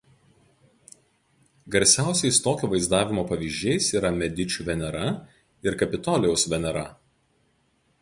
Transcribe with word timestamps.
Garsiausiais 1.75 2.41
tokio 2.47 2.71
vaizdavimo 2.73 3.27
pavyzdžiais 3.33 3.93
yra 4.01 4.13
„Medičių 4.19 4.69
Venera“ 4.73 5.15
ir 5.69 5.81
„Kapitolijaus 5.87 6.51
Venera“. 6.57 6.89